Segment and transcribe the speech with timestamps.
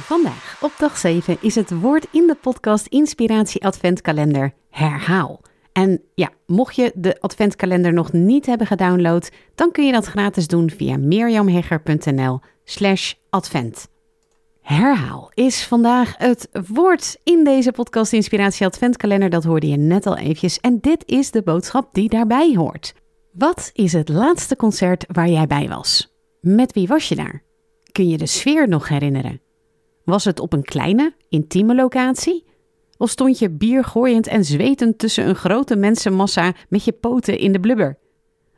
[0.00, 5.40] Vandaag, op dag 7, is het woord in de podcast Inspiratie Adventkalender herhaal.
[5.72, 10.46] En ja, mocht je de adventkalender nog niet hebben gedownload, dan kun je dat gratis
[10.46, 13.88] doen via mirjamhegger.nl slash advent.
[14.60, 19.30] Herhaal is vandaag het woord in deze podcast Inspiratie Adventkalender.
[19.30, 20.60] Dat hoorde je net al eventjes.
[20.60, 22.94] En dit is de boodschap die daarbij hoort.
[23.32, 26.14] Wat is het laatste concert waar jij bij was?
[26.40, 27.42] Met wie was je daar?
[27.92, 29.40] Kun je de sfeer nog herinneren?
[30.08, 32.44] Was het op een kleine, intieme locatie?
[32.96, 37.52] Of stond je bier gooiend en zwetend tussen een grote mensenmassa met je poten in
[37.52, 37.98] de blubber?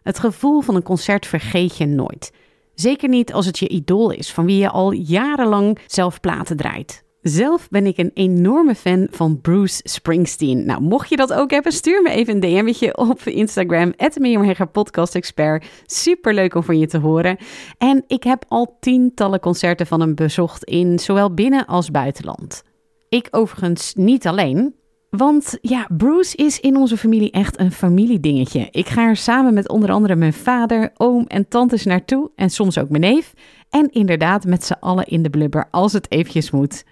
[0.03, 2.33] Het gevoel van een concert vergeet je nooit.
[2.75, 7.05] Zeker niet als het je idool is, van wie je al jarenlang zelf platen draait.
[7.23, 10.65] Zelf ben ik een enorme fan van Bruce Springsteen.
[10.67, 15.15] Nou, mocht je dat ook hebben, stuur me even een DM'tje op Instagram, Mirjam Podcast
[15.15, 15.67] Expert.
[15.87, 17.37] Super leuk om van je te horen.
[17.79, 22.63] En ik heb al tientallen concerten van hem bezocht in zowel binnen- als buitenland.
[23.09, 24.75] Ik overigens niet alleen,
[25.11, 28.69] want ja, Bruce is in onze familie echt een familiedingetje.
[28.71, 32.79] Ik ga er samen met onder andere mijn vader, oom en tantes naartoe en soms
[32.79, 33.33] ook mijn neef.
[33.71, 36.85] En inderdaad met z'n allen in de blubber als het eventjes moet.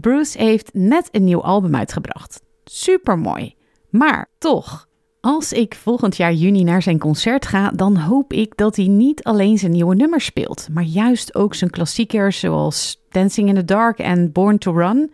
[0.00, 2.42] Bruce heeft net een nieuw album uitgebracht.
[2.64, 3.54] Super mooi.
[3.90, 4.88] Maar toch,
[5.20, 9.22] als ik volgend jaar juni naar zijn concert ga, dan hoop ik dat hij niet
[9.24, 13.98] alleen zijn nieuwe nummers speelt, maar juist ook zijn klassiekers zoals Dancing in the Dark
[13.98, 15.12] en Born to Run.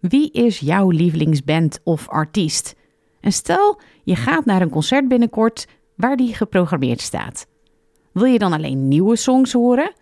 [0.00, 2.74] Wie is jouw lievelingsband of artiest?
[3.20, 7.46] En stel, je gaat naar een concert binnenkort waar die geprogrammeerd staat.
[8.12, 9.92] Wil je dan alleen nieuwe songs horen?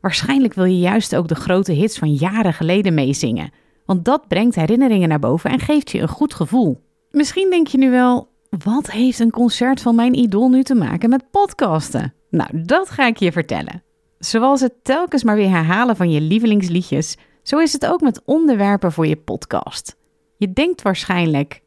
[0.00, 3.50] Waarschijnlijk wil je juist ook de grote hits van jaren geleden meezingen,
[3.84, 6.80] want dat brengt herinneringen naar boven en geeft je een goed gevoel.
[7.10, 8.28] Misschien denk je nu wel,
[8.64, 12.14] wat heeft een concert van mijn idool nu te maken met podcasten?
[12.30, 13.82] Nou, dat ga ik je vertellen.
[14.18, 18.92] Zoals het telkens maar weer herhalen van je lievelingsliedjes, zo is het ook met onderwerpen
[18.92, 19.96] voor je podcast.
[20.36, 21.60] Je denkt waarschijnlijk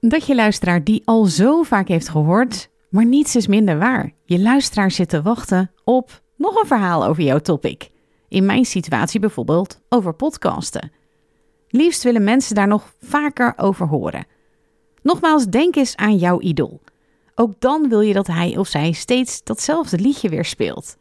[0.00, 4.12] dat je luisteraar die al zo vaak heeft gehoord, maar niets is minder waar.
[4.24, 7.90] Je luisteraar zit te wachten op nog een verhaal over jouw topic.
[8.28, 10.92] In mijn situatie bijvoorbeeld over podcasten.
[11.68, 14.26] Liefst willen mensen daar nog vaker over horen.
[15.02, 16.80] Nogmaals, denk eens aan jouw idool.
[17.34, 20.96] Ook dan wil je dat hij of zij steeds datzelfde liedje weer speelt.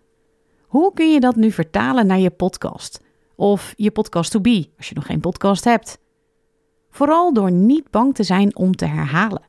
[0.68, 3.02] Hoe kun je dat nu vertalen naar je podcast?
[3.36, 6.00] Of je podcast to be, als je nog geen podcast hebt.
[6.90, 9.44] Vooral door niet bang te zijn om te herhalen.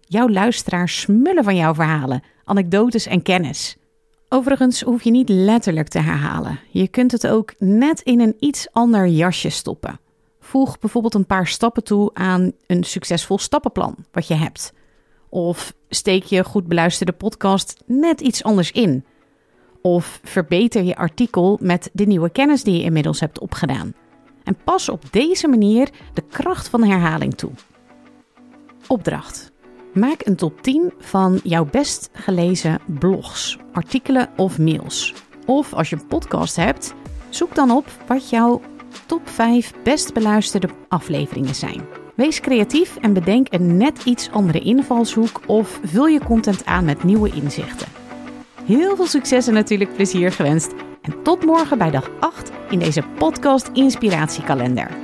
[0.00, 3.76] Jouw luisteraars smullen van jouw verhalen, anekdotes en kennis.
[4.34, 6.58] Overigens hoef je niet letterlijk te herhalen.
[6.70, 10.00] Je kunt het ook net in een iets ander jasje stoppen.
[10.40, 14.72] Voeg bijvoorbeeld een paar stappen toe aan een succesvol stappenplan wat je hebt.
[15.28, 19.04] Of steek je goed beluisterde podcast net iets anders in.
[19.82, 23.94] Of verbeter je artikel met de nieuwe kennis die je inmiddels hebt opgedaan.
[24.44, 27.52] En pas op deze manier de kracht van herhaling toe.
[28.86, 29.52] Opdracht.
[29.94, 35.14] Maak een top 10 van jouw best gelezen blogs, artikelen of mails.
[35.46, 36.94] Of als je een podcast hebt,
[37.28, 38.60] zoek dan op wat jouw
[39.06, 41.82] top 5 best beluisterde afleveringen zijn.
[42.14, 47.04] Wees creatief en bedenk een net iets andere invalshoek of vul je content aan met
[47.04, 47.88] nieuwe inzichten.
[48.64, 50.72] Heel veel succes en natuurlijk plezier gewenst.
[51.02, 55.03] En tot morgen bij dag 8 in deze podcast Inspiratiekalender.